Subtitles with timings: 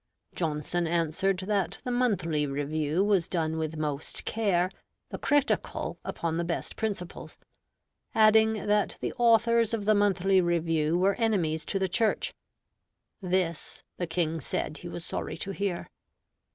[0.33, 4.71] Johnson answered that the Monthly Review was done with most care,
[5.09, 7.37] the Critical upon the best principles;
[8.15, 12.33] adding that the authors of the Monthly Review were enemies to the Church.
[13.21, 15.87] This the King said he was sorry to hear.